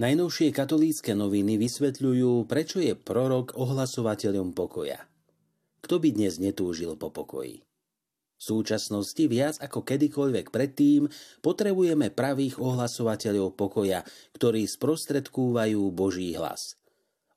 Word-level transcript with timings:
Najnovšie 0.00 0.56
katolícke 0.56 1.12
noviny 1.12 1.60
vysvetľujú, 1.60 2.48
prečo 2.48 2.80
je 2.80 2.96
prorok 2.96 3.52
ohlasovateľom 3.52 4.56
pokoja. 4.56 4.96
Kto 5.84 6.00
by 6.00 6.16
dnes 6.16 6.40
netúžil 6.40 6.96
po 6.96 7.12
pokoji? 7.12 7.60
V 7.60 8.40
súčasnosti 8.40 9.20
viac 9.28 9.60
ako 9.60 9.84
kedykoľvek 9.84 10.48
predtým 10.48 11.04
potrebujeme 11.44 12.08
pravých 12.08 12.56
ohlasovateľov 12.56 13.52
pokoja, 13.60 14.00
ktorí 14.40 14.64
sprostredkúvajú 14.64 15.92
Boží 15.92 16.32
hlas. 16.32 16.80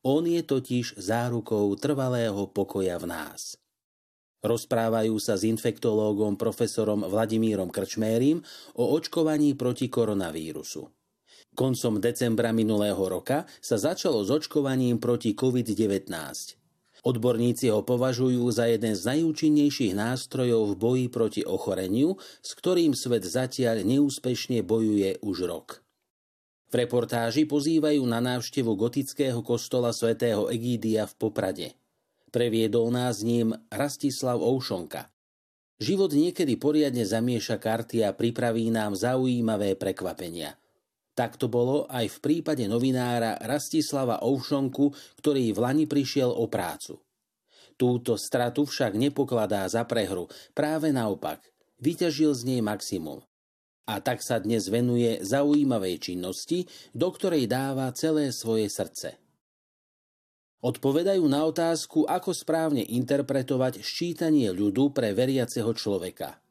On 0.07 0.23
je 0.23 0.39
totiž 0.39 0.95
zárukou 0.95 1.67
trvalého 1.75 2.47
pokoja 2.47 2.95
v 2.95 3.11
nás. 3.11 3.59
Rozprávajú 4.39 5.19
sa 5.19 5.35
s 5.35 5.43
infektológom 5.43 6.39
profesorom 6.39 7.03
Vladimírom 7.11 7.67
Krčmérim 7.67 8.39
o 8.79 8.95
očkovaní 8.95 9.51
proti 9.51 9.91
koronavírusu. 9.91 11.02
Koncom 11.53 12.01
decembra 12.01 12.49
minulého 12.49 12.97
roka 12.97 13.45
sa 13.61 13.77
začalo 13.77 14.25
s 14.25 14.33
očkovaním 14.33 14.97
proti 14.97 15.37
COVID-19. 15.37 16.09
Odborníci 17.03 17.69
ho 17.69 17.85
považujú 17.85 18.41
za 18.49 18.65
jeden 18.65 18.97
z 18.97 19.05
najúčinnejších 19.05 19.93
nástrojov 19.93 20.73
v 20.73 20.75
boji 20.79 21.05
proti 21.13 21.41
ochoreniu, 21.45 22.17
s 22.41 22.57
ktorým 22.57 22.97
svet 22.97 23.27
zatiaľ 23.27 23.85
neúspešne 23.85 24.65
bojuje 24.65 25.21
už 25.21 25.37
rok. 25.45 25.85
V 26.73 26.81
reportáži 26.81 27.45
pozývajú 27.45 28.01
na 28.07 28.17
návštevu 28.17 28.73
gotického 28.73 29.45
kostola 29.45 29.93
svätého 29.93 30.49
Egídia 30.49 31.05
v 31.05 31.13
Poprade. 31.21 31.67
Previedol 32.33 32.89
nás 32.89 33.21
ním 33.21 33.53
Rastislav 33.69 34.41
Oušonka. 34.41 35.05
Život 35.77 36.17
niekedy 36.17 36.57
poriadne 36.57 37.05
zamieša 37.05 37.61
karty 37.61 38.01
a 38.01 38.15
pripraví 38.15 38.73
nám 38.73 38.97
zaujímavé 38.97 39.77
prekvapenia– 39.77 40.57
tak 41.13 41.37
to 41.37 41.45
bolo 41.45 41.85
aj 41.89 42.09
v 42.09 42.17
prípade 42.19 42.65
novinára 42.65 43.37
Rastislava 43.41 44.21
Oušonku, 44.25 44.93
ktorý 45.21 45.53
v 45.53 45.59
Lani 45.61 45.85
prišiel 45.85 46.29
o 46.29 46.49
prácu. 46.49 46.97
Túto 47.77 48.17
stratu 48.17 48.65
však 48.65 48.97
nepokladá 48.97 49.65
za 49.69 49.85
prehru, 49.85 50.29
práve 50.53 50.93
naopak, 50.93 51.41
vyťažil 51.81 52.33
z 52.33 52.41
nej 52.49 52.61
maximum. 52.61 53.21
A 53.83 53.99
tak 53.99 54.23
sa 54.23 54.39
dnes 54.39 54.69
venuje 54.71 55.19
zaujímavej 55.21 55.99
činnosti, 55.99 56.65
do 56.95 57.11
ktorej 57.11 57.49
dáva 57.49 57.91
celé 57.91 58.31
svoje 58.31 58.71
srdce. 58.71 59.19
Odpovedajú 60.63 61.27
na 61.27 61.43
otázku, 61.43 62.07
ako 62.07 62.31
správne 62.31 62.87
interpretovať 62.87 63.83
ščítanie 63.83 64.47
ľudu 64.55 64.95
pre 64.95 65.11
veriaceho 65.11 65.75
človeka– 65.75 66.39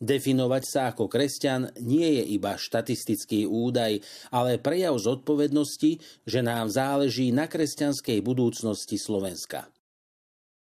Definovať 0.00 0.64
sa 0.64 0.80
ako 0.88 1.12
kresťan 1.12 1.76
nie 1.84 2.16
je 2.16 2.24
iba 2.40 2.56
štatistický 2.56 3.44
údaj, 3.44 4.00
ale 4.32 4.56
prejav 4.56 4.96
zodpovednosti, 4.96 6.00
že 6.24 6.40
nám 6.40 6.72
záleží 6.72 7.28
na 7.36 7.44
kresťanskej 7.44 8.24
budúcnosti 8.24 8.96
Slovenska. 8.96 9.68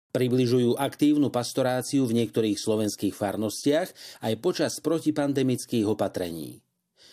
Približujú 0.09 0.81
aktívnu 0.81 1.30
pastoráciu 1.30 2.09
v 2.09 2.25
niektorých 2.25 2.58
slovenských 2.58 3.13
farnostiach 3.13 3.93
aj 4.25 4.33
počas 4.41 4.81
protipandemických 4.81 5.85
opatrení. 5.85 6.65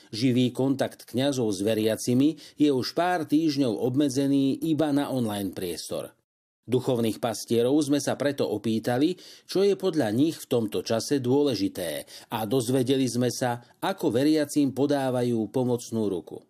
Živý 0.09 0.49
kontakt 0.57 1.05
kňazov 1.05 1.53
s 1.53 1.61
veriacimi 1.61 2.41
je 2.57 2.73
už 2.73 2.97
pár 2.97 3.29
týždňov 3.29 3.77
obmedzený 3.85 4.65
iba 4.65 4.89
na 4.97 5.13
online 5.13 5.53
priestor– 5.53 6.09
Duchovných 6.65 7.21
pastierov 7.21 7.77
sme 7.85 8.01
sa 8.01 8.17
preto 8.17 8.49
opýtali, 8.49 9.21
čo 9.45 9.61
je 9.61 9.77
podľa 9.77 10.09
nich 10.17 10.41
v 10.41 10.49
tomto 10.49 10.81
čase 10.81 11.21
dôležité 11.21 12.09
a 12.33 12.49
dozvedeli 12.49 13.05
sme 13.05 13.29
sa, 13.29 13.61
ako 13.85 14.09
veriacím 14.09 14.73
podávajú 14.73 15.53
pomocnú 15.53 16.09
ruku. 16.09 16.41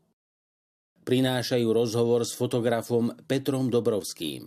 Prinášajú 1.03 1.67
rozhovor 1.69 2.23
s 2.23 2.33
fotografom 2.33 3.11
Petrom 3.27 3.67
Dobrovským. 3.69 4.47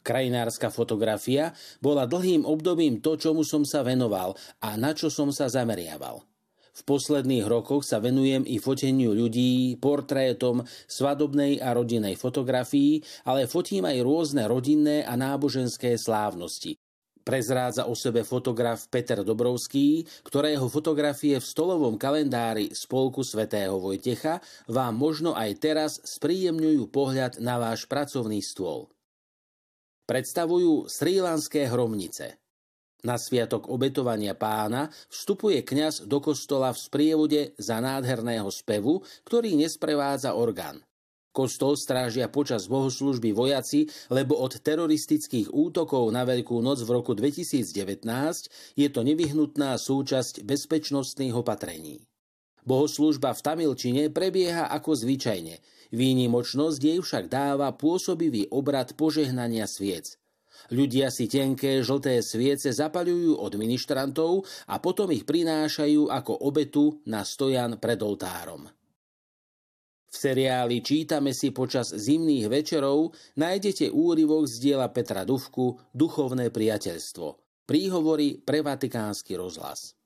Krajinárska 0.00 0.72
fotografia 0.72 1.52
bola 1.84 2.08
dlhým 2.08 2.48
obdobím 2.48 3.04
to, 3.04 3.20
čomu 3.20 3.44
som 3.44 3.68
sa 3.68 3.84
venoval 3.84 4.32
a 4.64 4.72
na 4.80 4.96
čo 4.96 5.12
som 5.12 5.28
sa 5.28 5.52
zameriaval– 5.52 6.24
v 6.78 6.82
posledných 6.86 7.42
rokoch 7.50 7.82
sa 7.82 7.98
venujem 7.98 8.46
i 8.46 8.62
foteniu 8.62 9.10
ľudí, 9.10 9.74
portrétom, 9.82 10.62
svadobnej 10.86 11.58
a 11.58 11.74
rodinnej 11.74 12.14
fotografii, 12.14 13.02
ale 13.26 13.50
fotím 13.50 13.90
aj 13.90 13.98
rôzne 14.06 14.46
rodinné 14.46 15.02
a 15.02 15.18
náboženské 15.18 15.98
slávnosti. 15.98 16.78
Prezrádza 17.26 17.84
o 17.84 17.92
sebe 17.92 18.24
fotograf 18.24 18.88
Peter 18.88 19.20
Dobrovský, 19.20 20.06
ktorého 20.24 20.64
fotografie 20.72 21.36
v 21.36 21.44
stolovom 21.44 22.00
kalendári 22.00 22.72
Spolku 22.72 23.20
svätého 23.20 23.76
Vojtecha 23.76 24.40
vám 24.64 24.96
možno 24.96 25.36
aj 25.36 25.50
teraz 25.60 26.00
spríjemňujú 26.08 26.88
pohľad 26.88 27.36
na 27.44 27.60
váš 27.60 27.84
pracovný 27.84 28.40
stôl. 28.40 28.88
Predstavujú 30.08 30.88
srílanské 30.88 31.68
hromnice– 31.68 32.40
na 33.06 33.14
sviatok 33.14 33.70
obetovania 33.70 34.34
pána 34.34 34.90
vstupuje 35.06 35.62
kňaz 35.62 36.10
do 36.10 36.18
kostola 36.18 36.74
v 36.74 36.78
sprievode 36.82 37.40
za 37.54 37.78
nádherného 37.78 38.50
spevu, 38.50 39.06
ktorý 39.22 39.54
nesprevádza 39.54 40.34
orgán. 40.34 40.82
Kostol 41.30 41.78
strážia 41.78 42.26
počas 42.26 42.66
bohoslužby 42.66 43.30
vojaci, 43.30 43.86
lebo 44.10 44.34
od 44.42 44.58
teroristických 44.58 45.54
útokov 45.54 46.10
na 46.10 46.26
Veľkú 46.26 46.58
noc 46.58 46.82
v 46.82 46.90
roku 46.90 47.14
2019 47.14 48.02
je 48.74 48.88
to 48.90 49.00
nevyhnutná 49.06 49.78
súčasť 49.78 50.42
bezpečnostných 50.42 51.38
opatrení. 51.38 52.02
Bohoslužba 52.66 53.38
v 53.38 53.44
Tamilčine 53.44 54.02
prebieha 54.10 54.66
ako 54.74 54.98
zvyčajne. 54.98 55.62
Výnimočnosť 55.94 56.80
jej 56.82 56.98
však 56.98 57.30
dáva 57.30 57.70
pôsobivý 57.70 58.50
obrad 58.50 58.98
požehnania 58.98 59.70
sviec– 59.70 60.18
Ľudia 60.70 61.08
si 61.08 61.26
tenké 61.26 61.80
žlté 61.80 62.22
sviece 62.22 62.70
zapaľujú 62.70 63.40
od 63.40 63.52
ministrantov 63.58 64.46
a 64.68 64.78
potom 64.78 65.10
ich 65.10 65.26
prinášajú 65.26 66.12
ako 66.12 66.32
obetu 66.44 67.02
na 67.08 67.26
stojan 67.26 67.80
pred 67.82 67.98
oltárom. 67.98 68.68
V 70.08 70.16
seriáli 70.16 70.80
Čítame 70.80 71.36
si 71.36 71.52
počas 71.52 71.92
zimných 71.92 72.48
večerov 72.48 73.12
nájdete 73.36 73.92
úryvok 73.92 74.48
z 74.48 74.54
diela 74.56 74.88
Petra 74.88 75.28
Duvku 75.28 75.76
Duchovné 75.92 76.48
priateľstvo. 76.48 77.26
Príhovory 77.68 78.40
pre 78.40 78.64
Vatikánsky 78.64 79.36
rozhlas. 79.36 79.97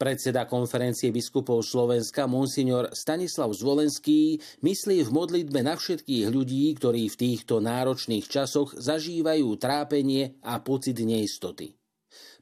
Predseda 0.00 0.48
konferencie 0.48 1.12
biskupov 1.12 1.60
Slovenska 1.60 2.24
Monsignor 2.24 2.88
Stanislav 2.96 3.52
Zvolenský 3.52 4.40
myslí 4.64 5.04
v 5.04 5.10
modlitbe 5.12 5.60
na 5.60 5.76
všetkých 5.76 6.24
ľudí, 6.32 6.72
ktorí 6.72 7.12
v 7.12 7.20
týchto 7.20 7.60
náročných 7.60 8.24
časoch 8.24 8.72
zažívajú 8.80 9.60
trápenie 9.60 10.40
a 10.40 10.56
pocit 10.64 10.96
neistoty. 11.04 11.76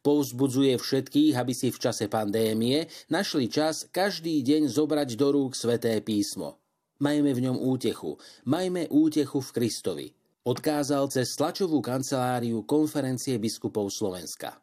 Povzbudzuje 0.07 0.79
všetkých, 0.79 1.35
aby 1.35 1.51
si 1.51 1.75
v 1.75 1.83
čase 1.83 2.07
pandémie 2.07 2.87
našli 3.11 3.51
čas 3.51 3.91
každý 3.91 4.39
deň 4.47 4.71
zobrať 4.71 5.19
do 5.19 5.35
rúk 5.35 5.59
sveté 5.59 5.99
písmo. 5.99 6.63
Majme 7.03 7.35
v 7.35 7.43
ňom 7.43 7.59
útechu, 7.59 8.23
majme 8.47 8.87
útechu 8.87 9.43
v 9.43 9.51
Kristovi. 9.51 10.07
Odkázal 10.47 11.11
cez 11.11 11.35
tlačovú 11.35 11.83
kanceláriu 11.83 12.63
konferencie 12.63 13.35
biskupov 13.43 13.91
Slovenska. 13.91 14.63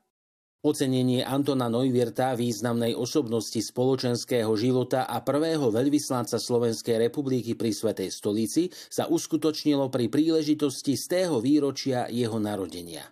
Ocenenie 0.65 1.21
Antona 1.21 1.69
Neuwirta, 1.69 2.33
významnej 2.33 2.97
osobnosti 2.97 3.61
spoločenského 3.61 4.49
života 4.57 5.05
a 5.05 5.21
prvého 5.21 5.69
veľvyslanca 5.69 6.41
Slovenskej 6.41 7.05
republiky 7.05 7.53
pri 7.53 7.69
Svetej 7.69 8.09
stolici, 8.09 8.73
sa 8.89 9.05
uskutočnilo 9.05 9.93
pri 9.93 10.09
príležitosti 10.09 10.97
z 10.97 11.05
tého 11.05 11.37
výročia 11.37 12.09
jeho 12.09 12.41
narodenia. 12.41 13.05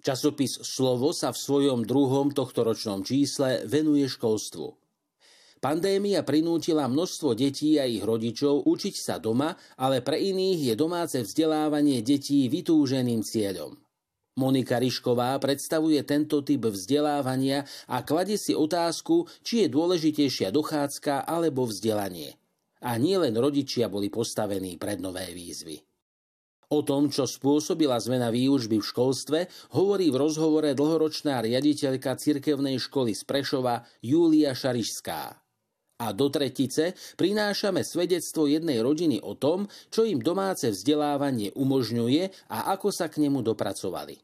Časopis 0.00 0.64
Slovo 0.64 1.12
sa 1.12 1.36
v 1.36 1.44
svojom 1.44 1.84
druhom 1.84 2.32
tohtoročnom 2.32 3.04
čísle 3.04 3.68
venuje 3.68 4.08
školstvu. 4.08 4.80
Pandémia 5.64 6.20
prinútila 6.20 6.84
množstvo 6.92 7.32
detí 7.32 7.80
a 7.80 7.88
ich 7.88 8.04
rodičov 8.04 8.68
učiť 8.68 8.94
sa 9.00 9.16
doma, 9.16 9.56
ale 9.80 10.04
pre 10.04 10.20
iných 10.20 10.60
je 10.60 10.74
domáce 10.76 11.16
vzdelávanie 11.16 12.04
detí 12.04 12.52
vytúženým 12.52 13.24
cieľom. 13.24 13.83
Monika 14.34 14.82
Ryšková 14.82 15.38
predstavuje 15.38 16.02
tento 16.02 16.42
typ 16.42 16.66
vzdelávania 16.66 17.62
a 17.86 18.02
kladie 18.02 18.34
si 18.34 18.50
otázku, 18.50 19.30
či 19.46 19.62
je 19.62 19.68
dôležitejšia 19.70 20.50
dochádzka 20.50 21.22
alebo 21.22 21.70
vzdelanie. 21.70 22.34
A 22.82 22.98
nie 22.98 23.14
len 23.14 23.38
rodičia 23.38 23.86
boli 23.86 24.10
postavení 24.10 24.74
pred 24.74 24.98
nové 24.98 25.30
výzvy. 25.30 25.78
O 26.74 26.82
tom, 26.82 27.12
čo 27.12 27.30
spôsobila 27.30 27.94
zmena 28.02 28.34
výučby 28.34 28.82
v 28.82 28.88
školstve, 28.90 29.38
hovorí 29.78 30.10
v 30.10 30.18
rozhovore 30.18 30.74
dlhoročná 30.74 31.38
riaditeľka 31.38 32.18
cirkevnej 32.18 32.82
školy 32.82 33.14
z 33.14 33.22
Prešova 33.22 33.86
Júlia 34.02 34.50
Šarišská. 34.50 35.43
A 36.04 36.12
do 36.12 36.28
tretice 36.28 36.92
prinášame 37.16 37.80
svedectvo 37.80 38.44
jednej 38.44 38.84
rodiny 38.84 39.24
o 39.24 39.32
tom, 39.32 39.64
čo 39.88 40.04
im 40.04 40.20
domáce 40.20 40.68
vzdelávanie 40.68 41.56
umožňuje 41.56 42.52
a 42.52 42.76
ako 42.76 42.92
sa 42.92 43.08
k 43.08 43.24
nemu 43.24 43.40
dopracovali. 43.40 44.20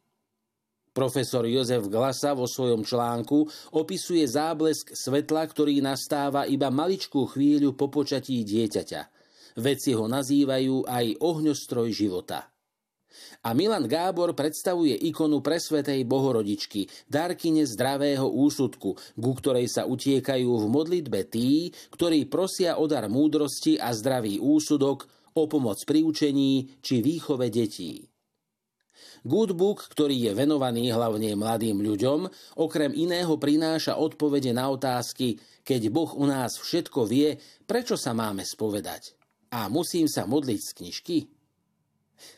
Profesor 0.92 1.46
Jozef 1.48 1.88
Glasa 1.88 2.36
vo 2.36 2.44
svojom 2.44 2.84
článku 2.84 3.48
opisuje 3.72 4.26
záblesk 4.28 4.92
svetla, 4.92 5.48
ktorý 5.48 5.80
nastáva 5.80 6.44
iba 6.44 6.68
maličkú 6.68 7.30
chvíľu 7.30 7.72
po 7.72 7.88
počatí 7.88 8.44
dieťaťa. 8.44 9.02
Vedci 9.56 9.96
ho 9.96 10.04
nazývajú 10.04 10.84
aj 10.84 11.06
ohňostroj 11.16 11.88
života. 11.94 12.50
A 13.46 13.56
Milan 13.56 13.86
Gábor 13.90 14.32
predstavuje 14.36 14.94
ikonu 14.94 15.42
presvetej 15.42 16.06
bohorodičky, 16.06 16.86
darkyne 17.10 17.66
zdravého 17.66 18.28
úsudku, 18.28 18.96
ku 18.96 19.32
ktorej 19.36 19.66
sa 19.70 19.86
utiekajú 19.86 20.46
v 20.46 20.66
modlitbe 20.66 21.26
tí, 21.26 21.74
ktorí 21.94 22.30
prosia 22.30 22.78
o 22.78 22.86
dar 22.86 23.10
múdrosti 23.10 23.76
a 23.80 23.90
zdravý 23.94 24.38
úsudok, 24.38 25.06
o 25.34 25.46
pomoc 25.46 25.78
pri 25.86 26.02
učení 26.02 26.82
či 26.82 27.02
výchove 27.02 27.46
detí. 27.54 28.10
Goodbook, 29.20 29.84
ktorý 29.92 30.16
je 30.16 30.32
venovaný 30.32 30.92
hlavne 30.96 31.36
mladým 31.36 31.84
ľuďom, 31.84 32.24
okrem 32.56 32.92
iného 32.96 33.36
prináša 33.36 34.00
odpovede 34.00 34.56
na 34.56 34.72
otázky, 34.72 35.36
keď 35.60 35.92
Boh 35.92 36.10
u 36.16 36.24
nás 36.24 36.56
všetko 36.56 37.04
vie, 37.04 37.36
prečo 37.68 38.00
sa 38.00 38.16
máme 38.16 38.42
spovedať. 38.42 39.16
A 39.52 39.68
musím 39.68 40.08
sa 40.08 40.24
modliť 40.24 40.60
z 40.60 40.70
knižky? 40.72 41.16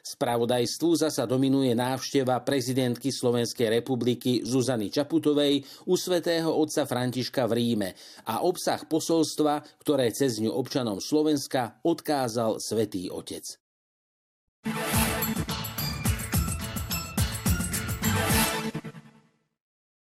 Spravodajstvu 0.02 0.90
zasa 0.98 1.24
dominuje 1.24 1.72
návšteva 1.78 2.42
prezidentky 2.42 3.14
Slovenskej 3.14 3.78
republiky 3.78 4.42
Zuzany 4.42 4.90
Čaputovej 4.90 5.62
u 5.86 5.94
svätého 5.94 6.50
otca 6.50 6.82
Františka 6.82 7.46
v 7.46 7.52
Ríme 7.54 7.88
a 8.26 8.42
obsah 8.42 8.82
posolstva, 8.82 9.62
ktoré 9.78 10.10
cez 10.10 10.42
ňu 10.42 10.50
občanom 10.50 10.98
Slovenska 10.98 11.78
odkázal 11.86 12.58
svätý 12.58 13.06
Otec. 13.06 13.61